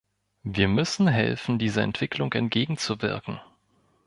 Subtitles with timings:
[0.41, 3.39] Wir müssen helfen, dieser Entwicklung entgegenzuwirken.